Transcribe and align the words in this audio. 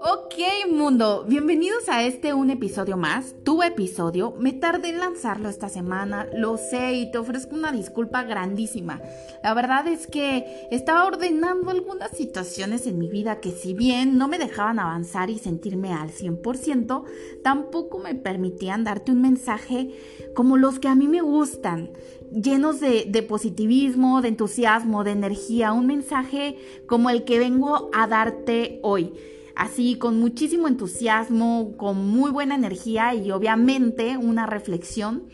Ok 0.00 0.34
mundo, 0.70 1.24
bienvenidos 1.28 1.88
a 1.88 2.04
este 2.04 2.32
un 2.32 2.50
episodio 2.50 2.96
más, 2.96 3.34
episodio. 3.62 4.34
Me 4.38 4.52
tardé 4.52 4.90
en 4.90 5.00
lanzarlo 5.00 5.48
esta 5.48 5.68
semana, 5.68 6.26
lo 6.34 6.56
sé 6.56 6.94
y 6.94 7.10
te 7.10 7.18
ofrezco 7.18 7.54
una 7.54 7.72
disculpa 7.72 8.22
grandísima. 8.22 9.00
La 9.42 9.54
verdad 9.54 9.86
es 9.86 10.06
que 10.06 10.68
estaba 10.70 11.06
ordenando 11.06 11.70
algunas 11.70 12.10
situaciones 12.10 12.86
en 12.86 12.98
mi 12.98 13.08
vida 13.08 13.40
que 13.40 13.50
si 13.50 13.74
bien 13.74 14.18
no 14.18 14.28
me 14.28 14.38
dejaban 14.38 14.78
avanzar 14.78 15.30
y 15.30 15.38
sentirme 15.38 15.92
al 15.92 16.10
100%, 16.10 17.04
tampoco 17.42 17.98
me 17.98 18.14
permitían 18.14 18.84
darte 18.84 19.12
un 19.12 19.22
mensaje 19.22 19.90
como 20.34 20.56
los 20.56 20.78
que 20.78 20.88
a 20.88 20.94
mí 20.94 21.08
me 21.08 21.20
gustan, 21.20 21.90
llenos 22.30 22.80
de 22.80 23.26
positivismo, 23.28 24.22
de 24.22 24.28
entusiasmo, 24.28 25.04
de 25.04 25.12
energía, 25.12 25.72
un 25.72 25.86
mensaje 25.86 26.56
como 26.86 27.10
el 27.10 27.24
que 27.24 27.38
vengo 27.38 27.90
a 27.92 28.06
darte 28.06 28.80
hoy 28.82 29.12
así 29.58 29.96
con 29.96 30.20
muchísimo 30.20 30.68
entusiasmo, 30.68 31.74
con 31.76 32.08
muy 32.08 32.30
buena 32.30 32.54
energía 32.54 33.12
y 33.14 33.32
obviamente 33.32 34.16
una 34.16 34.46
reflexión. 34.46 35.24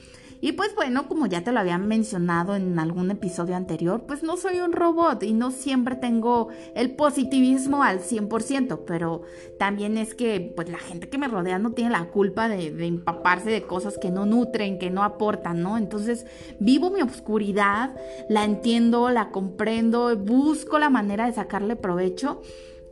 Y 0.41 0.53
pues 0.53 0.75
bueno, 0.75 1.09
como 1.09 1.27
ya 1.27 1.43
te 1.43 1.53
lo 1.53 1.61
había 1.61 1.79
mencionado 1.79 2.55
en 2.55 2.79
algún 2.79 3.11
episodio 3.11 3.57
anterior, 3.57 4.05
pues 4.07 4.23
no 4.23 4.37
soy 4.37 4.61
un 4.61 4.73
robot 4.73 5.23
y 5.23 5.33
no 5.33 5.51
siempre 5.51 5.97
tengo 5.97 6.49
el 6.75 6.97
positivismo 6.97 7.83
al 7.83 8.01
100%, 8.01 8.81
pero 8.87 9.23
también 9.59 9.97
es 9.97 10.15
que 10.15 10.53
pues 10.55 10.69
la 10.69 10.79
gente 10.79 11.09
que 11.09 11.17
me 11.17 11.29
rodea 11.29 11.59
no 11.59 11.73
tiene 11.73 11.91
la 11.91 12.11
culpa 12.11 12.49
de, 12.49 12.71
de 12.71 12.87
empaparse 12.87 13.51
de 13.51 13.63
cosas 13.63 13.97
que 13.97 14.11
no 14.11 14.27
nutren, 14.27 14.79
que 14.79 14.91
no 14.91 15.03
aportan, 15.03 15.63
¿no? 15.63 15.79
Entonces 15.79 16.27
vivo 16.61 16.91
mi 16.91 17.01
oscuridad, 17.01 17.95
la 18.29 18.45
entiendo, 18.45 19.09
la 19.11 19.31
comprendo, 19.31 20.15
busco 20.17 20.79
la 20.79 20.91
manera 20.91 21.27
de 21.27 21.33
sacarle 21.33 21.77
provecho 21.77 22.43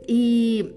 y 0.07 0.71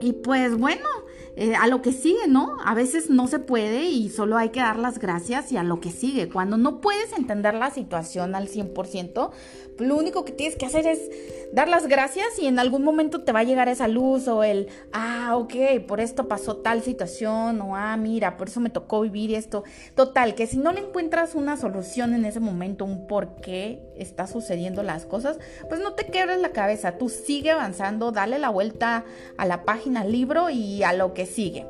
y 0.00 0.12
pues 0.12 0.56
bueno, 0.56 0.88
eh, 1.36 1.54
a 1.56 1.66
lo 1.66 1.82
que 1.82 1.92
sigue, 1.92 2.28
¿no? 2.28 2.56
A 2.64 2.74
veces 2.74 3.10
no 3.10 3.26
se 3.26 3.40
puede 3.40 3.84
y 3.86 4.08
solo 4.08 4.36
hay 4.36 4.50
que 4.50 4.60
dar 4.60 4.78
las 4.78 5.00
gracias 5.00 5.50
y 5.50 5.56
a 5.56 5.64
lo 5.64 5.80
que 5.80 5.90
sigue. 5.90 6.28
Cuando 6.28 6.56
no 6.56 6.80
puedes 6.80 7.12
entender 7.12 7.54
la 7.54 7.70
situación 7.70 8.36
al 8.36 8.48
100%, 8.48 9.30
lo 9.78 9.96
único 9.96 10.24
que 10.24 10.32
tienes 10.32 10.56
que 10.56 10.66
hacer 10.66 10.86
es 10.86 11.10
dar 11.52 11.68
las 11.68 11.88
gracias 11.88 12.38
y 12.38 12.46
en 12.46 12.60
algún 12.60 12.84
momento 12.84 13.22
te 13.22 13.32
va 13.32 13.40
a 13.40 13.44
llegar 13.44 13.68
esa 13.68 13.88
luz 13.88 14.28
o 14.28 14.44
el, 14.44 14.68
ah, 14.92 15.36
ok, 15.36 15.54
por 15.88 16.00
esto 16.00 16.28
pasó 16.28 16.58
tal 16.58 16.82
situación 16.82 17.60
o, 17.60 17.74
ah, 17.74 17.96
mira, 17.96 18.36
por 18.36 18.48
eso 18.48 18.60
me 18.60 18.70
tocó 18.70 19.00
vivir 19.00 19.34
esto. 19.34 19.64
Total, 19.96 20.36
que 20.36 20.46
si 20.46 20.58
no 20.58 20.72
le 20.72 20.80
encuentras 20.80 21.34
una 21.34 21.56
solución 21.56 22.14
en 22.14 22.24
ese 22.24 22.38
momento, 22.38 22.84
un 22.84 23.08
por 23.08 23.36
qué 23.36 23.82
está 23.96 24.28
sucediendo 24.28 24.84
las 24.84 25.04
cosas, 25.06 25.38
pues 25.68 25.80
no 25.80 25.94
te 25.94 26.06
quebres 26.06 26.40
la 26.40 26.50
cabeza, 26.50 26.96
tú 26.96 27.08
sigue 27.08 27.50
avanzando, 27.50 28.12
dale 28.12 28.38
la 28.38 28.50
vuelta 28.50 29.04
a 29.36 29.46
la 29.46 29.64
página 29.64 30.04
libro 30.04 30.50
y 30.50 30.82
a 30.84 30.92
lo 30.92 31.14
que 31.14 31.23
sigue. 31.26 31.66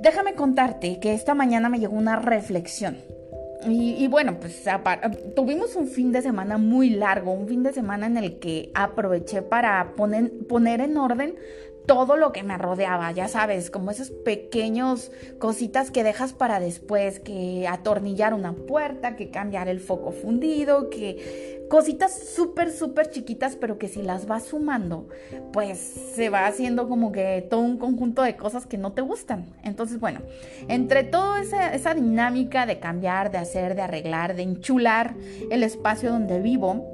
Déjame 0.00 0.34
contarte 0.34 0.98
que 0.98 1.14
esta 1.14 1.34
mañana 1.34 1.68
me 1.68 1.78
llegó 1.78 1.96
una 1.96 2.16
reflexión. 2.16 2.96
Y, 3.64 4.08
bueno, 4.08 4.40
pues 4.40 4.64
tuvimos 5.36 5.76
un 5.76 5.86
fin 5.86 6.10
de 6.10 6.20
semana 6.20 6.58
muy 6.58 6.90
largo, 6.90 7.32
un 7.32 7.46
fin 7.46 7.62
de 7.62 7.72
semana 7.72 8.06
en 8.06 8.16
el 8.16 8.40
que 8.40 8.72
aproveché 8.74 9.40
para 9.40 9.94
poner, 9.94 10.32
poner 10.48 10.80
en 10.80 10.96
orden 10.96 11.36
todo 11.86 12.16
lo 12.16 12.32
que 12.32 12.42
me 12.42 12.58
rodeaba, 12.58 13.10
ya 13.12 13.28
sabes, 13.28 13.70
como 13.70 13.90
esos 13.90 14.10
pequeños 14.10 15.10
cositas 15.38 15.90
que 15.90 16.04
dejas 16.04 16.32
para 16.32 16.60
después, 16.60 17.20
que 17.20 17.66
atornillar 17.68 18.34
una 18.34 18.52
puerta, 18.52 19.16
que 19.16 19.30
cambiar 19.30 19.68
el 19.68 19.80
foco 19.80 20.12
fundido, 20.12 20.90
que 20.90 21.66
cositas 21.68 22.12
súper, 22.34 22.70
súper 22.70 23.10
chiquitas, 23.10 23.56
pero 23.56 23.78
que 23.78 23.88
si 23.88 24.02
las 24.02 24.26
vas 24.26 24.44
sumando, 24.44 25.08
pues 25.52 25.78
se 25.78 26.28
va 26.28 26.46
haciendo 26.46 26.88
como 26.88 27.12
que 27.12 27.46
todo 27.48 27.60
un 27.60 27.78
conjunto 27.78 28.22
de 28.22 28.36
cosas 28.36 28.66
que 28.66 28.78
no 28.78 28.92
te 28.92 29.02
gustan. 29.02 29.46
Entonces, 29.64 29.98
bueno, 29.98 30.20
entre 30.68 31.02
toda 31.02 31.40
esa, 31.40 31.74
esa 31.74 31.94
dinámica 31.94 32.66
de 32.66 32.78
cambiar, 32.78 33.30
de 33.30 33.38
hacer, 33.38 33.74
de 33.74 33.82
arreglar, 33.82 34.36
de 34.36 34.42
enchular 34.42 35.14
el 35.50 35.62
espacio 35.62 36.10
donde 36.10 36.40
vivo, 36.40 36.86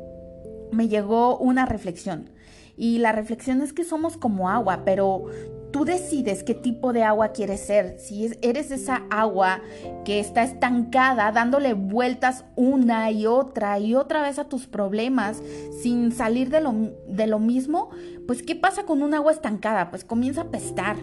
me 0.71 0.89
llegó 0.89 1.39
una 1.39 1.67
reflexión 1.67 2.31
y 2.79 2.99
la 2.99 3.13
reflexión 3.13 3.61
es 3.61 3.73
que 3.73 3.85
somos 3.85 4.17
como 4.17 4.49
agua, 4.49 4.83
pero 4.85 5.27
tú 5.73 5.85
decides 5.85 6.45
qué 6.45 6.55
tipo 6.55 6.93
de 6.93 7.03
agua 7.03 7.33
quieres 7.33 7.61
ser. 7.61 7.99
Si 7.99 8.31
eres 8.41 8.71
esa 8.71 9.03
agua 9.11 9.61
que 10.05 10.21
está 10.21 10.45
estancada, 10.45 11.33
dándole 11.33 11.75
vueltas 11.75 12.45
una 12.55 13.11
y 13.11 13.27
otra 13.27 13.79
y 13.81 13.95
otra 13.95 14.23
vez 14.23 14.39
a 14.39 14.49
tus 14.49 14.67
problemas 14.67 15.43
sin 15.83 16.13
salir 16.13 16.51
de 16.51 16.61
lo, 16.61 16.73
de 17.09 17.27
lo 17.27 17.41
mismo, 17.41 17.91
pues 18.27 18.43
¿qué 18.43 18.55
pasa 18.55 18.85
con 18.85 19.03
un 19.03 19.13
agua 19.13 19.33
estancada? 19.33 19.91
Pues 19.91 20.05
comienza 20.05 20.43
a 20.43 20.51
pestar 20.51 20.97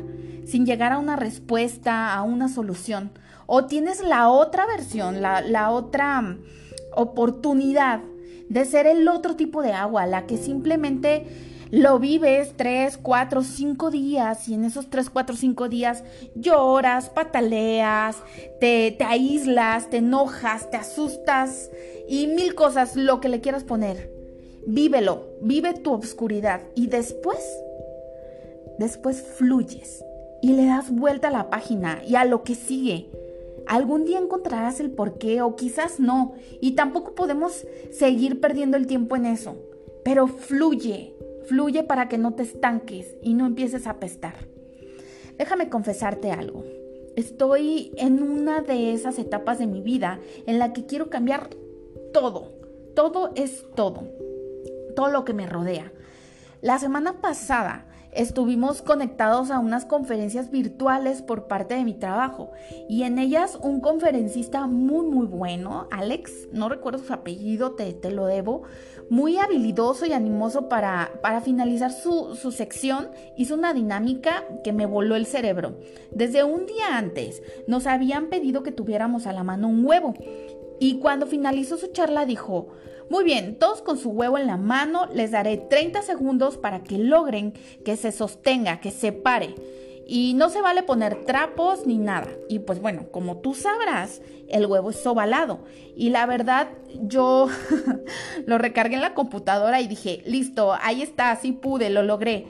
sin 0.46 0.66
llegar 0.66 0.94
a 0.94 0.97
una 0.97 1.16
respuesta, 1.18 2.13
a 2.13 2.24
una 2.24 2.47
solución. 2.47 3.12
O 3.47 3.66
tienes 3.66 4.02
la 4.02 4.30
otra 4.30 4.66
versión, 4.66 5.22
la, 5.22 5.42
la 5.42 5.72
otra 5.72 6.22
mm, 6.22 6.40
oportunidad 6.96 8.02
de 8.50 8.66
ser 8.66 8.88
el 8.88 9.07
otro 9.07 9.36
tipo 9.36 9.62
de 9.62 9.74
agua, 9.74 10.06
la 10.06 10.25
que 10.25 10.38
simplemente 10.38 11.25
lo 11.72 12.00
vives 12.00 12.53
tres, 12.56 12.98
cuatro, 12.98 13.44
cinco 13.44 13.92
días 13.92 14.48
y 14.48 14.53
en 14.53 14.66
esos 14.66 14.90
tres, 14.90 15.09
cuatro, 15.09 15.36
cinco 15.36 15.70
días 15.70 16.03
lloras, 16.36 17.09
pataleas, 17.09 18.18
te, 18.59 18.92
te 18.92 19.03
aíslas, 19.03 19.90
te 19.90 19.98
enojas, 19.98 20.70
te 20.70 20.78
asustas 20.78 21.70
y 22.08 22.28
mil 22.28 22.56
cosas, 22.56 22.96
lo 22.96 23.20
que 23.20 23.30
le 23.30 23.42
quieras 23.42 23.64
poner. 23.64 24.12
Vívelo, 24.68 25.28
vive 25.42 25.74
tu 25.74 25.94
obscuridad 25.94 26.62
y 26.75 26.88
después, 26.88 27.40
después 28.80 29.22
fluyes 29.22 30.04
y 30.42 30.54
le 30.54 30.66
das 30.66 30.92
vuelta 30.92 31.30
a 31.30 31.31
la 31.31 31.50
página 31.50 32.02
y 32.08 32.16
a 32.16 32.25
lo 32.25 32.44
que 32.44 32.56
sigue. 32.56 33.09
Algún 33.68 34.06
día 34.06 34.20
encontrarás 34.20 34.80
el 34.80 34.92
porqué 34.92 35.42
o 35.42 35.56
quizás 35.56 36.00
no 36.00 36.34
y 36.62 36.74
tampoco 36.74 37.16
podemos 37.16 37.66
seguir 37.92 38.40
perdiendo 38.40 38.78
el 38.78 38.86
tiempo 38.86 39.16
en 39.16 39.25
eso, 39.25 39.56
pero 40.04 40.28
fluye, 40.28 41.15
Fluye 41.47 41.83
para 41.83 42.09
que 42.09 42.17
no 42.17 42.33
te 42.33 42.44
estanques 42.44 43.16
y 43.22 43.33
no 43.33 43.45
empieces 43.45 43.88
a 43.88 43.91
apestar. 43.91 44.35
Déjame 45.38 45.69
confesarte 45.69 46.31
algo. 46.31 46.63
Estoy 47.16 47.91
en 47.97 48.22
una 48.22 48.61
de 48.61 48.94
esas 48.94 49.19
etapas 49.19 49.59
de 49.59 49.67
mi 49.67 49.81
vida 49.81 50.19
en 50.47 50.59
la 50.59 50.73
que 50.73 50.85
quiero 50.85 51.09
cambiar 51.09 51.50
todo. 52.13 52.51
Todo 52.95 53.31
es 53.35 53.66
todo. 53.75 54.03
Todo 54.95 55.09
lo 55.09 55.23
que 55.23 55.33
me 55.33 55.47
rodea. 55.47 55.91
La 56.66 56.80
semana 56.80 57.22
pasada 57.22 57.86
estuvimos 58.12 58.81
conectados 58.81 59.52
a 59.52 59.59
unas 59.59 59.86
conferencias 59.86 60.50
virtuales 60.50 61.22
por 61.22 61.46
parte 61.46 61.76
de 61.76 61.84
mi 61.84 61.94
trabajo 61.94 62.53
y 62.90 63.03
en 63.03 63.20
ellas 63.20 63.59
un 63.62 63.81
conferencista 63.81 64.66
muy 64.66 65.06
muy 65.06 65.28
bueno, 65.28 65.88
Alex, 65.92 66.48
no 66.54 66.68
recuerdo 66.68 67.04
su 67.04 67.14
apellido, 67.14 67.74
te, 67.74 67.94
te 67.94 68.09
lo 68.09 68.25
debo, 68.25 68.64
muy 69.12 69.38
habilidoso 69.38 70.08
y 70.08 70.14
animoso 70.14 70.68
para, 70.68 71.12
para 71.22 71.40
finalizar 71.40 71.92
su, 71.92 72.34
su 72.34 72.52
sección, 72.52 73.09
hizo 73.38 73.54
una 73.54 73.75
dinámica 73.75 74.44
que 74.64 74.74
me 74.74 74.88
voló 74.88 75.16
el 75.16 75.28
cerebro. 75.28 75.78
Desde 76.09 76.44
un 76.44 76.66
día 76.66 76.98
antes 76.98 77.44
nos 77.68 77.86
habían 77.86 78.30
pedido 78.30 78.64
que 78.64 78.72
tuviéramos 78.72 79.28
a 79.28 79.34
la 79.34 79.44
mano 79.44 79.68
un 79.68 79.86
huevo 79.86 80.16
y 80.80 80.98
cuando 80.98 81.28
finalizó 81.28 81.78
su 81.78 81.92
charla 81.92 82.25
dijo, 82.25 82.70
muy 83.10 83.24
bien, 83.24 83.58
todos 83.60 83.82
con 83.82 83.98
su 83.98 84.10
huevo 84.10 84.38
en 84.38 84.48
la 84.48 84.58
mano, 84.58 85.08
les 85.14 85.32
daré 85.32 85.58
30 85.58 86.02
segundos 86.02 86.58
para 86.58 86.84
que 86.84 86.98
logren 86.98 87.54
que 87.84 87.98
se 87.98 88.12
sostenga, 88.12 88.80
que 88.80 88.92
se 88.92 89.12
pare. 89.12 89.54
Y 90.08 90.34
no 90.36 90.50
se 90.50 90.62
vale 90.62 90.84
poner 90.84 91.26
trapos 91.26 91.88
ni 91.88 91.98
nada. 91.98 92.28
Y 92.48 92.60
pues 92.60 92.80
bueno, 92.80 93.08
como 93.12 93.38
tú 93.38 93.56
sabrás, 93.56 94.22
el 94.50 94.66
huevo 94.66 94.92
es 94.92 95.06
ovalado. 95.06 95.60
Y 95.96 96.10
la 96.10 96.26
verdad, 96.26 96.70
yo 97.02 97.48
lo 98.46 98.58
recargué 98.58 98.96
en 98.96 99.02
la 99.02 99.14
computadora 99.14 99.81
y 99.81 99.88
dije, 99.88 100.22
listo, 100.25 100.75
ahí 100.80 101.01
está, 101.01 101.31
así 101.31 101.51
pude, 101.51 101.90
lo 101.90 102.04
logré. 102.04 102.46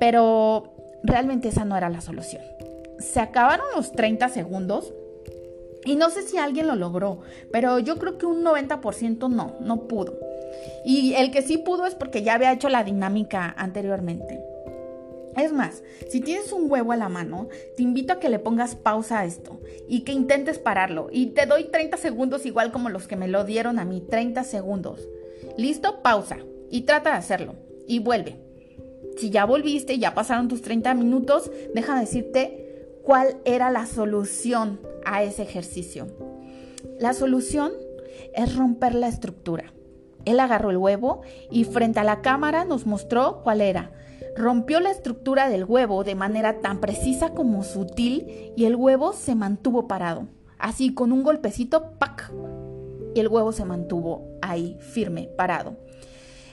Pero 0.00 0.74
realmente 1.02 1.48
esa 1.48 1.64
no 1.64 1.76
era 1.76 1.90
la 1.90 2.00
solución. 2.00 2.42
Se 2.98 3.20
acabaron 3.20 3.66
los 3.74 3.92
30 3.92 4.28
segundos 4.30 4.92
y 5.86 5.96
no 5.96 6.10
sé 6.10 6.22
si 6.22 6.36
alguien 6.36 6.66
lo 6.66 6.74
logró, 6.74 7.20
pero 7.52 7.78
yo 7.78 7.96
creo 7.96 8.18
que 8.18 8.26
un 8.26 8.44
90% 8.44 9.30
no, 9.30 9.54
no 9.60 9.86
pudo. 9.86 10.18
Y 10.84 11.14
el 11.14 11.30
que 11.30 11.42
sí 11.42 11.58
pudo 11.58 11.86
es 11.86 11.94
porque 11.94 12.22
ya 12.22 12.34
había 12.34 12.52
hecho 12.52 12.68
la 12.68 12.84
dinámica 12.84 13.54
anteriormente. 13.56 14.40
Es 15.36 15.52
más, 15.52 15.82
si 16.08 16.20
tienes 16.20 16.50
un 16.50 16.70
huevo 16.70 16.92
a 16.92 16.96
la 16.96 17.08
mano, 17.08 17.48
te 17.76 17.82
invito 17.82 18.14
a 18.14 18.18
que 18.18 18.30
le 18.30 18.38
pongas 18.38 18.74
pausa 18.74 19.20
a 19.20 19.24
esto 19.26 19.60
y 19.86 20.00
que 20.00 20.12
intentes 20.12 20.58
pararlo. 20.58 21.08
Y 21.12 21.26
te 21.26 21.46
doy 21.46 21.64
30 21.64 21.98
segundos 21.98 22.46
igual 22.46 22.72
como 22.72 22.88
los 22.88 23.06
que 23.06 23.16
me 23.16 23.28
lo 23.28 23.44
dieron 23.44 23.78
a 23.78 23.84
mí, 23.84 24.00
30 24.00 24.44
segundos. 24.44 25.06
¿Listo? 25.58 26.02
Pausa. 26.02 26.38
Y 26.70 26.82
trata 26.82 27.10
de 27.10 27.16
hacerlo. 27.16 27.54
Y 27.86 27.98
vuelve. 27.98 28.36
Si 29.18 29.30
ya 29.30 29.44
volviste, 29.44 29.98
ya 29.98 30.14
pasaron 30.14 30.48
tus 30.48 30.62
30 30.62 30.94
minutos, 30.94 31.50
deja 31.74 32.00
decirte 32.00 32.65
cuál 33.06 33.36
era 33.44 33.70
la 33.70 33.86
solución 33.86 34.80
a 35.04 35.22
ese 35.22 35.44
ejercicio. 35.44 36.08
La 36.98 37.14
solución 37.14 37.70
es 38.34 38.56
romper 38.56 38.96
la 38.96 39.06
estructura. 39.06 39.72
Él 40.24 40.40
agarró 40.40 40.70
el 40.70 40.76
huevo 40.76 41.20
y 41.48 41.62
frente 41.62 42.00
a 42.00 42.04
la 42.04 42.20
cámara 42.20 42.64
nos 42.64 42.84
mostró 42.84 43.42
cuál 43.44 43.60
era. 43.60 43.92
Rompió 44.36 44.80
la 44.80 44.90
estructura 44.90 45.48
del 45.48 45.64
huevo 45.64 46.02
de 46.02 46.16
manera 46.16 46.60
tan 46.60 46.80
precisa 46.80 47.30
como 47.30 47.62
sutil 47.62 48.52
y 48.56 48.64
el 48.64 48.74
huevo 48.74 49.12
se 49.12 49.36
mantuvo 49.36 49.86
parado. 49.86 50.26
Así 50.58 50.92
con 50.92 51.12
un 51.12 51.22
golpecito, 51.22 51.92
¡pac! 52.00 52.32
Y 53.14 53.20
el 53.20 53.28
huevo 53.28 53.52
se 53.52 53.64
mantuvo 53.64 54.26
ahí, 54.42 54.78
firme, 54.80 55.30
parado. 55.36 55.76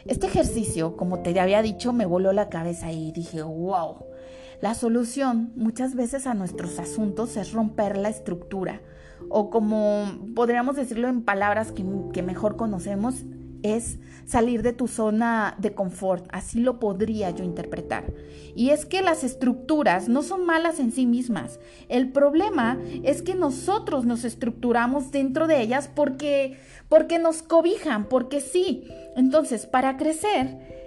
Este 0.05 0.27
ejercicio, 0.27 0.97
como 0.97 1.19
te 1.19 1.37
había 1.39 1.63
dicho, 1.63 1.93
me 1.93 2.05
voló 2.05 2.31
la 2.31 2.49
cabeza 2.49 2.91
y 2.91 3.11
dije, 3.11 3.41
wow. 3.41 4.12
La 4.61 4.75
solución 4.75 5.51
muchas 5.55 5.95
veces 5.95 6.27
a 6.27 6.33
nuestros 6.33 6.79
asuntos 6.79 7.37
es 7.37 7.51
romper 7.51 7.97
la 7.97 8.09
estructura 8.09 8.81
o 9.29 9.49
como 9.49 10.05
podríamos 10.35 10.75
decirlo 10.75 11.07
en 11.07 11.23
palabras 11.23 11.71
que, 11.71 12.21
mejor 12.21 12.55
conocemos, 12.55 13.23
es 13.61 13.97
salir 14.25 14.61
de 14.61 14.73
tu 14.73 14.87
zona 14.87 15.55
de 15.57 15.73
confort, 15.73 16.27
así 16.31 16.59
lo 16.59 16.79
podría 16.79 17.29
yo 17.29 17.45
interpretar. 17.45 18.13
Y 18.55 18.69
es 18.69 18.85
que 18.85 19.01
las 19.01 19.23
estructuras 19.23 20.09
no 20.09 20.21
son 20.21 20.45
malas 20.45 20.79
en 20.79 20.91
sí 20.91 21.05
mismas. 21.05 21.59
El 21.87 22.11
problema 22.11 22.77
es 23.03 23.21
que 23.21 23.35
nosotros 23.35 24.05
nos 24.05 24.25
estructuramos 24.25 25.11
dentro 25.11 25.47
de 25.47 25.61
ellas 25.61 25.89
porque 25.93 26.57
porque 26.89 27.17
nos 27.17 27.41
cobijan, 27.41 28.05
porque 28.07 28.39
sí. 28.41 28.87
Entonces, 29.15 29.65
para 29.65 29.97
crecer 29.97 30.82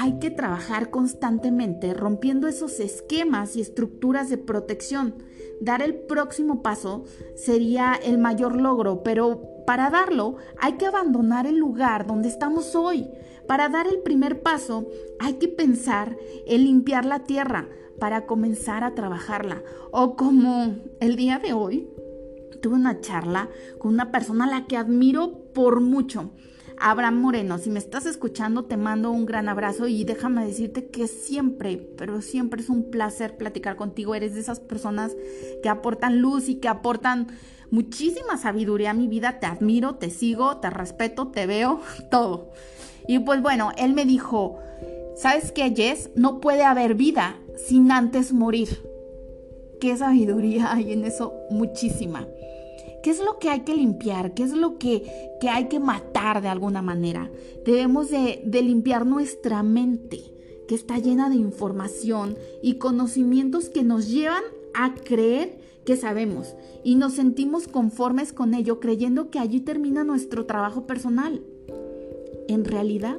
hay 0.00 0.20
que 0.20 0.30
trabajar 0.30 0.90
constantemente 0.90 1.92
rompiendo 1.92 2.46
esos 2.46 2.78
esquemas 2.78 3.56
y 3.56 3.60
estructuras 3.60 4.30
de 4.30 4.38
protección. 4.38 5.16
Dar 5.60 5.82
el 5.82 5.96
próximo 5.96 6.62
paso 6.62 7.02
sería 7.34 7.94
el 7.94 8.16
mayor 8.16 8.54
logro, 8.54 9.02
pero 9.02 9.42
para 9.66 9.90
darlo 9.90 10.36
hay 10.60 10.74
que 10.74 10.86
abandonar 10.86 11.48
el 11.48 11.56
lugar 11.56 12.06
donde 12.06 12.28
estamos 12.28 12.76
hoy. 12.76 13.10
Para 13.48 13.68
dar 13.68 13.88
el 13.88 13.98
primer 13.98 14.40
paso 14.40 14.86
hay 15.18 15.34
que 15.34 15.48
pensar 15.48 16.16
en 16.46 16.62
limpiar 16.62 17.04
la 17.04 17.24
tierra 17.24 17.68
para 17.98 18.24
comenzar 18.24 18.84
a 18.84 18.94
trabajarla. 18.94 19.64
O 19.90 20.14
como 20.14 20.76
el 21.00 21.16
día 21.16 21.40
de 21.40 21.54
hoy, 21.54 21.90
tuve 22.62 22.76
una 22.76 23.00
charla 23.00 23.48
con 23.78 23.94
una 23.94 24.12
persona 24.12 24.44
a 24.44 24.60
la 24.60 24.66
que 24.66 24.76
admiro 24.76 25.52
por 25.52 25.80
mucho. 25.80 26.30
Abraham 26.80 27.20
Moreno, 27.20 27.58
si 27.58 27.70
me 27.70 27.78
estás 27.78 28.06
escuchando, 28.06 28.64
te 28.64 28.76
mando 28.76 29.10
un 29.10 29.26
gran 29.26 29.48
abrazo 29.48 29.88
y 29.88 30.04
déjame 30.04 30.46
decirte 30.46 30.88
que 30.88 31.06
siempre, 31.08 31.76
pero 31.96 32.22
siempre 32.22 32.60
es 32.60 32.68
un 32.68 32.90
placer 32.90 33.36
platicar 33.36 33.76
contigo. 33.76 34.14
Eres 34.14 34.34
de 34.34 34.40
esas 34.40 34.60
personas 34.60 35.16
que 35.62 35.68
aportan 35.68 36.20
luz 36.20 36.48
y 36.48 36.56
que 36.56 36.68
aportan 36.68 37.28
muchísima 37.70 38.36
sabiduría 38.36 38.90
a 38.90 38.94
mi 38.94 39.08
vida. 39.08 39.40
Te 39.40 39.46
admiro, 39.46 39.96
te 39.96 40.10
sigo, 40.10 40.58
te 40.58 40.70
respeto, 40.70 41.28
te 41.28 41.46
veo, 41.46 41.80
todo. 42.10 42.50
Y 43.06 43.18
pues 43.20 43.42
bueno, 43.42 43.72
él 43.76 43.94
me 43.94 44.04
dijo, 44.04 44.58
¿sabes 45.16 45.52
qué, 45.52 45.74
Jess? 45.74 46.10
No 46.14 46.40
puede 46.40 46.64
haber 46.64 46.94
vida 46.94 47.36
sin 47.56 47.90
antes 47.90 48.32
morir. 48.32 48.82
Qué 49.80 49.96
sabiduría 49.96 50.72
hay 50.72 50.92
en 50.92 51.04
eso, 51.04 51.34
muchísima. 51.50 52.26
¿Qué 53.02 53.10
es 53.10 53.20
lo 53.20 53.38
que 53.38 53.48
hay 53.50 53.60
que 53.60 53.74
limpiar? 53.74 54.34
¿Qué 54.34 54.42
es 54.42 54.52
lo 54.52 54.78
que, 54.78 55.04
que 55.40 55.48
hay 55.48 55.68
que 55.68 55.80
matar 55.80 56.42
de 56.42 56.48
alguna 56.48 56.82
manera? 56.82 57.30
Debemos 57.64 58.10
de, 58.10 58.42
de 58.44 58.62
limpiar 58.62 59.06
nuestra 59.06 59.62
mente, 59.62 60.20
que 60.66 60.74
está 60.74 60.98
llena 60.98 61.30
de 61.30 61.36
información 61.36 62.36
y 62.62 62.74
conocimientos 62.74 63.68
que 63.70 63.82
nos 63.82 64.08
llevan 64.08 64.42
a 64.74 64.94
creer 64.94 65.58
que 65.84 65.96
sabemos 65.96 66.54
y 66.84 66.96
nos 66.96 67.14
sentimos 67.14 67.66
conformes 67.66 68.34
con 68.34 68.52
ello 68.52 68.78
creyendo 68.78 69.30
que 69.30 69.38
allí 69.38 69.60
termina 69.60 70.04
nuestro 70.04 70.44
trabajo 70.44 70.86
personal. 70.86 71.42
En 72.46 72.64
realidad, 72.64 73.18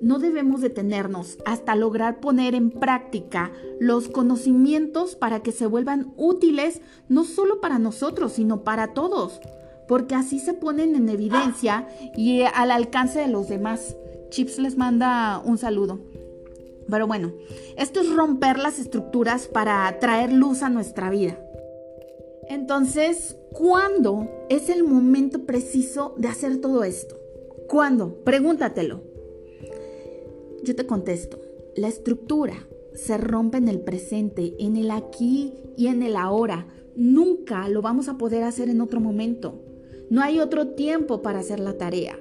no 0.00 0.18
debemos 0.18 0.60
detenernos 0.60 1.38
hasta 1.44 1.74
lograr 1.74 2.20
poner 2.20 2.54
en 2.54 2.70
práctica 2.70 3.52
los 3.80 4.08
conocimientos 4.08 5.16
para 5.16 5.40
que 5.40 5.52
se 5.52 5.66
vuelvan 5.66 6.12
útiles 6.16 6.80
no 7.08 7.24
solo 7.24 7.60
para 7.60 7.78
nosotros, 7.78 8.32
sino 8.32 8.62
para 8.62 8.94
todos, 8.94 9.40
porque 9.88 10.14
así 10.14 10.38
se 10.38 10.54
ponen 10.54 10.94
en 10.94 11.08
evidencia 11.08 11.88
y 12.16 12.42
al 12.42 12.70
alcance 12.70 13.20
de 13.20 13.28
los 13.28 13.48
demás. 13.48 13.96
Chips 14.30 14.58
les 14.58 14.76
manda 14.76 15.40
un 15.44 15.58
saludo. 15.58 16.00
Pero 16.88 17.06
bueno, 17.06 17.32
esto 17.76 18.00
es 18.00 18.14
romper 18.14 18.58
las 18.58 18.78
estructuras 18.78 19.48
para 19.48 19.98
traer 19.98 20.32
luz 20.32 20.62
a 20.62 20.68
nuestra 20.68 21.10
vida. 21.10 21.38
Entonces, 22.48 23.36
¿cuándo 23.52 24.28
es 24.48 24.68
el 24.68 24.84
momento 24.84 25.46
preciso 25.46 26.14
de 26.16 26.28
hacer 26.28 26.60
todo 26.60 26.84
esto? 26.84 27.16
¿Cuándo? 27.68 28.22
Pregúntatelo. 28.22 29.02
Yo 30.66 30.74
te 30.74 30.84
contesto, 30.84 31.38
la 31.76 31.86
estructura 31.86 32.66
se 32.92 33.16
rompe 33.18 33.58
en 33.58 33.68
el 33.68 33.82
presente, 33.82 34.56
en 34.58 34.74
el 34.74 34.90
aquí 34.90 35.52
y 35.76 35.86
en 35.86 36.02
el 36.02 36.16
ahora. 36.16 36.66
Nunca 36.96 37.68
lo 37.68 37.82
vamos 37.82 38.08
a 38.08 38.18
poder 38.18 38.42
hacer 38.42 38.68
en 38.68 38.80
otro 38.80 39.00
momento. 39.00 39.62
No 40.10 40.22
hay 40.22 40.40
otro 40.40 40.70
tiempo 40.70 41.22
para 41.22 41.38
hacer 41.38 41.60
la 41.60 41.78
tarea. 41.78 42.18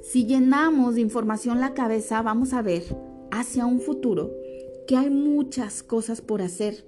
Si 0.00 0.26
llenamos 0.26 0.94
de 0.94 1.00
información 1.00 1.58
la 1.58 1.74
cabeza, 1.74 2.22
vamos 2.22 2.52
a 2.52 2.62
ver 2.62 2.84
hacia 3.32 3.66
un 3.66 3.80
futuro 3.80 4.30
que 4.86 4.96
hay 4.96 5.10
muchas 5.10 5.82
cosas 5.82 6.20
por 6.20 6.40
hacer. 6.40 6.84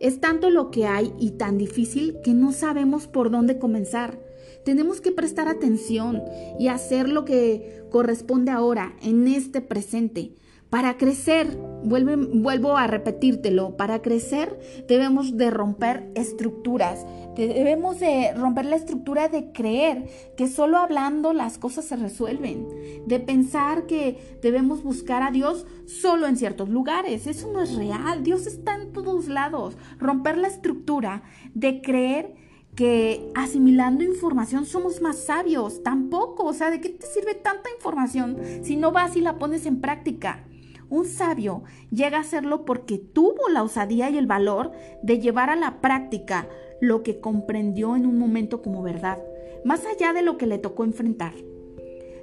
Es 0.00 0.18
tanto 0.18 0.48
lo 0.48 0.70
que 0.70 0.86
hay 0.86 1.12
y 1.18 1.32
tan 1.32 1.58
difícil 1.58 2.16
que 2.24 2.32
no 2.32 2.52
sabemos 2.52 3.06
por 3.06 3.30
dónde 3.30 3.58
comenzar. 3.58 4.18
Tenemos 4.64 5.00
que 5.00 5.12
prestar 5.12 5.48
atención 5.48 6.22
y 6.58 6.68
hacer 6.68 7.08
lo 7.08 7.24
que 7.24 7.82
corresponde 7.90 8.50
ahora, 8.50 8.94
en 9.02 9.28
este 9.28 9.60
presente. 9.60 10.34
Para 10.72 10.96
crecer, 10.96 11.58
vuelvo 11.84 12.78
a 12.78 12.86
repetírtelo, 12.86 13.76
para 13.76 14.00
crecer 14.00 14.58
debemos 14.88 15.36
de 15.36 15.50
romper 15.50 16.10
estructuras, 16.14 17.04
debemos 17.36 18.00
de 18.00 18.32
romper 18.32 18.64
la 18.64 18.76
estructura 18.76 19.28
de 19.28 19.52
creer 19.52 20.06
que 20.34 20.48
solo 20.48 20.78
hablando 20.78 21.34
las 21.34 21.58
cosas 21.58 21.84
se 21.84 21.96
resuelven, 21.96 22.66
de 23.04 23.20
pensar 23.20 23.84
que 23.84 24.38
debemos 24.40 24.82
buscar 24.82 25.22
a 25.22 25.30
Dios 25.30 25.66
solo 25.84 26.26
en 26.26 26.38
ciertos 26.38 26.70
lugares, 26.70 27.26
eso 27.26 27.52
no 27.52 27.60
es 27.60 27.74
real, 27.76 28.22
Dios 28.22 28.46
está 28.46 28.76
en 28.76 28.94
todos 28.94 29.28
lados, 29.28 29.76
romper 29.98 30.38
la 30.38 30.48
estructura 30.48 31.22
de 31.52 31.82
creer 31.82 32.34
que 32.74 33.30
asimilando 33.34 34.04
información 34.04 34.64
somos 34.64 35.00
más 35.00 35.16
sabios. 35.18 35.82
Tampoco, 35.82 36.44
o 36.44 36.52
sea, 36.52 36.70
¿de 36.70 36.80
qué 36.80 36.88
te 36.88 37.06
sirve 37.06 37.34
tanta 37.34 37.70
información 37.70 38.38
si 38.62 38.76
no 38.76 38.92
vas 38.92 39.16
y 39.16 39.20
la 39.20 39.38
pones 39.38 39.66
en 39.66 39.80
práctica? 39.80 40.44
Un 40.88 41.06
sabio 41.06 41.62
llega 41.90 42.18
a 42.18 42.24
serlo 42.24 42.64
porque 42.64 42.98
tuvo 42.98 43.48
la 43.48 43.62
osadía 43.62 44.10
y 44.10 44.18
el 44.18 44.26
valor 44.26 44.72
de 45.02 45.20
llevar 45.20 45.48
a 45.48 45.56
la 45.56 45.80
práctica 45.80 46.48
lo 46.80 47.02
que 47.02 47.20
comprendió 47.20 47.96
en 47.96 48.06
un 48.06 48.18
momento 48.18 48.60
como 48.60 48.82
verdad, 48.82 49.18
más 49.64 49.86
allá 49.86 50.12
de 50.12 50.22
lo 50.22 50.36
que 50.36 50.46
le 50.46 50.58
tocó 50.58 50.84
enfrentar. 50.84 51.32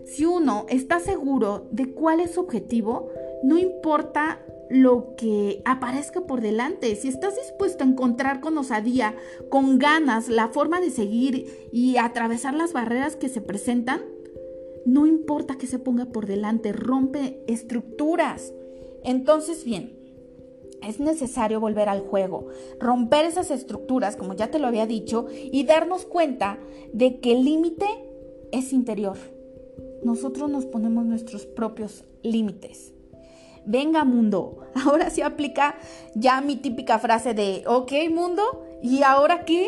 Si 0.05 0.25
uno 0.25 0.65
está 0.69 0.99
seguro 0.99 1.67
de 1.71 1.93
cuál 1.93 2.19
es 2.19 2.31
su 2.31 2.41
objetivo, 2.41 3.09
no 3.43 3.57
importa 3.57 4.39
lo 4.69 5.15
que 5.15 5.61
aparezca 5.65 6.21
por 6.21 6.41
delante. 6.41 6.95
Si 6.95 7.07
estás 7.07 7.35
dispuesto 7.35 7.83
a 7.83 7.87
encontrar 7.87 8.39
con 8.39 8.57
osadía, 8.57 9.15
con 9.49 9.79
ganas, 9.79 10.29
la 10.29 10.49
forma 10.49 10.79
de 10.79 10.91
seguir 10.91 11.69
y 11.71 11.97
atravesar 11.97 12.53
las 12.53 12.73
barreras 12.73 13.15
que 13.15 13.29
se 13.29 13.41
presentan, 13.41 14.01
no 14.85 15.05
importa 15.05 15.57
que 15.57 15.67
se 15.67 15.79
ponga 15.79 16.05
por 16.05 16.25
delante, 16.25 16.71
rompe 16.71 17.43
estructuras. 17.47 18.53
Entonces, 19.03 19.63
bien, 19.63 19.97
es 20.87 20.99
necesario 20.99 21.59
volver 21.59 21.89
al 21.89 22.01
juego, 22.01 22.47
romper 22.79 23.25
esas 23.25 23.51
estructuras, 23.51 24.15
como 24.15 24.35
ya 24.35 24.49
te 24.51 24.59
lo 24.59 24.67
había 24.67 24.85
dicho, 24.85 25.27
y 25.31 25.63
darnos 25.65 26.05
cuenta 26.05 26.59
de 26.93 27.19
que 27.19 27.33
el 27.33 27.43
límite 27.43 27.85
es 28.51 28.71
interior. 28.71 29.17
Nosotros 30.03 30.49
nos 30.49 30.65
ponemos 30.65 31.05
nuestros 31.05 31.45
propios 31.45 32.05
límites. 32.23 32.93
Venga 33.69 34.03
mundo, 34.03 34.57
ahora 34.83 35.11
sí 35.11 35.21
aplica 35.21 35.77
ya 36.15 36.41
mi 36.41 36.55
típica 36.55 36.97
frase 36.97 37.35
de, 37.35 37.61
ok 37.67 37.91
mundo, 38.09 38.65
¿y 38.81 39.03
ahora 39.03 39.45
qué? 39.45 39.67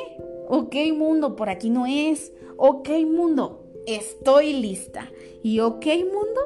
Ok 0.50 0.76
mundo, 0.98 1.36
por 1.36 1.50
aquí 1.50 1.70
no 1.70 1.86
es. 1.86 2.34
Ok 2.58 2.90
mundo, 3.06 3.72
estoy 3.86 4.54
lista. 4.54 5.12
Y 5.44 5.60
ok 5.60 5.86
mundo, 6.12 6.42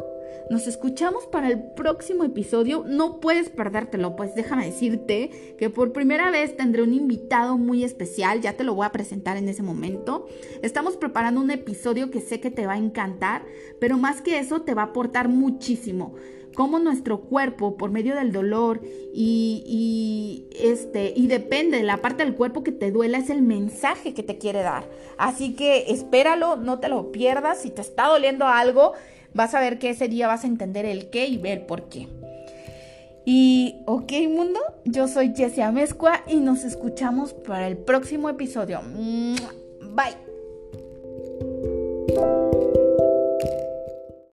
nos 0.50 0.68
escuchamos 0.68 1.28
para 1.28 1.48
el 1.48 1.72
próximo 1.76 2.26
episodio. 2.26 2.84
No 2.86 3.22
puedes 3.22 3.50
perdértelo, 3.50 4.18
pues 4.18 4.36
déjame 4.36 4.66
decirte 4.66 5.56
que 5.58 5.70
por 5.70 5.94
primera 5.94 6.32
vez 6.32 6.58
tendré 6.58 6.82
un 6.82 6.94
invitado 6.94 7.58
muy 7.58 7.86
especial. 7.86 8.42
Ya 8.42 8.58
te 8.58 8.66
lo 8.66 8.76
voy 8.76 8.86
a 8.86 8.92
presentar 8.92 9.38
en 9.38 9.48
ese 9.48 9.64
momento. 9.64 10.28
Estamos 10.62 10.98
preparando 10.98 11.40
un 11.40 11.52
episodio 11.52 12.12
que 12.12 12.20
sé 12.20 12.42
que 12.42 12.52
te 12.52 12.68
va 12.68 12.74
a 12.74 12.80
encantar, 12.80 13.46
pero 13.80 13.98
más 13.98 14.22
que 14.22 14.40
eso 14.40 14.64
te 14.64 14.74
va 14.74 14.82
a 14.82 14.86
aportar 14.88 15.30
muchísimo 15.30 16.16
cómo 16.56 16.80
nuestro 16.80 17.22
cuerpo, 17.22 17.78
por 17.78 17.92
medio 17.92 18.16
del 18.16 18.32
dolor 18.32 18.82
y, 19.14 19.64
y, 19.68 20.48
este, 20.60 21.14
y 21.16 21.28
depende 21.28 21.78
de 21.78 21.84
la 21.84 21.98
parte 21.98 22.24
del 22.24 22.34
cuerpo 22.34 22.64
que 22.64 22.72
te 22.72 22.92
duela, 22.92 23.20
es 23.20 23.30
el 23.30 23.42
mensaje 23.42 24.14
que 24.14 24.24
te 24.24 24.38
quiere 24.38 24.64
dar. 24.64 24.90
Así 25.18 25.54
que 25.54 25.92
espéralo, 25.92 26.56
no 26.56 26.80
te 26.80 26.90
lo 26.90 27.12
pierdas. 27.12 27.62
Si 27.62 27.70
te 27.70 27.82
está 27.82 28.08
doliendo 28.08 28.48
algo, 28.48 28.94
vas 29.34 29.54
a 29.54 29.60
ver 29.60 29.78
que 29.78 29.92
ese 29.92 30.08
día 30.08 30.28
vas 30.28 30.44
a 30.44 30.48
entender 30.48 30.86
el 30.86 31.10
qué 31.10 31.28
y 31.28 31.38
ver 31.38 31.68
por 31.68 31.84
qué. 31.90 32.08
Y 33.26 33.78
ok 33.86 34.12
mundo, 34.30 34.60
yo 34.86 35.08
soy 35.08 35.34
Jessie 35.36 35.64
Amezcua 35.64 36.22
y 36.28 36.36
nos 36.36 36.64
escuchamos 36.64 37.34
para 37.34 37.68
el 37.68 37.76
próximo 37.76 38.30
episodio. 38.30 38.82
Bye. 39.82 40.16